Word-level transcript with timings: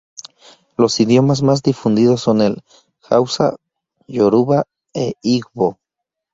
Los 0.77 0.99
idiomas 0.99 1.43
más 1.43 1.61
difundidos 1.61 2.21
son 2.21 2.41
el 2.41 2.63
hausa, 3.07 3.55
yoruba 4.07 4.63
e 4.95 5.13
igbo. 5.21 5.77